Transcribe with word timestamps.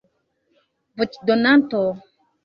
voĉdonanto 1.01 1.83